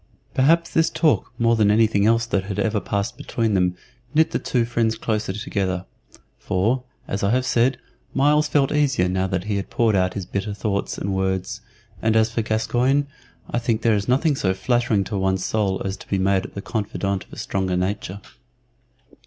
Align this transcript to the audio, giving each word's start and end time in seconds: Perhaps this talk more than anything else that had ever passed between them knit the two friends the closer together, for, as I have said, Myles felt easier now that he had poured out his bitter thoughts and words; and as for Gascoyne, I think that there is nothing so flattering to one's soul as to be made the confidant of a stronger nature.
Perhaps 0.33 0.71
this 0.73 0.89
talk 0.89 1.31
more 1.37 1.55
than 1.55 1.69
anything 1.69 2.07
else 2.07 2.25
that 2.25 2.45
had 2.45 2.57
ever 2.57 2.79
passed 2.79 3.17
between 3.17 3.53
them 3.53 3.75
knit 4.15 4.31
the 4.31 4.39
two 4.39 4.65
friends 4.65 4.95
the 4.95 4.99
closer 4.99 5.31
together, 5.31 5.85
for, 6.39 6.81
as 7.07 7.21
I 7.21 7.29
have 7.29 7.45
said, 7.45 7.77
Myles 8.11 8.47
felt 8.47 8.71
easier 8.71 9.07
now 9.07 9.27
that 9.27 9.43
he 9.43 9.57
had 9.57 9.69
poured 9.69 9.95
out 9.95 10.15
his 10.15 10.25
bitter 10.25 10.55
thoughts 10.55 10.97
and 10.97 11.13
words; 11.13 11.61
and 12.01 12.15
as 12.15 12.31
for 12.31 12.41
Gascoyne, 12.41 13.05
I 13.47 13.59
think 13.59 13.83
that 13.83 13.89
there 13.89 13.95
is 13.95 14.07
nothing 14.07 14.35
so 14.35 14.55
flattering 14.55 15.03
to 15.03 15.19
one's 15.19 15.45
soul 15.45 15.79
as 15.85 15.97
to 15.97 16.07
be 16.09 16.17
made 16.17 16.45
the 16.55 16.63
confidant 16.63 17.25
of 17.25 17.33
a 17.33 17.37
stronger 17.37 17.77
nature. 17.77 18.21